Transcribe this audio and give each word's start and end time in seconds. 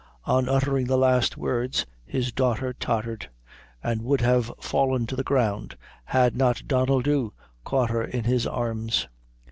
On 0.25 0.49
uttering 0.49 0.87
the 0.87 0.97
last 0.97 1.37
words, 1.37 1.85
his 2.07 2.31
daughter 2.31 2.73
tottered, 2.73 3.29
and 3.83 4.01
would 4.01 4.21
have 4.21 4.51
fallen 4.59 5.05
to 5.05 5.15
the 5.15 5.21
ground, 5.21 5.77
had 6.05 6.35
not 6.35 6.63
Donnel 6.67 7.03
Dhu 7.03 7.33
caught 7.63 7.91
her 7.91 8.03
in 8.03 8.23
his 8.23 8.47
arms. 8.47 9.07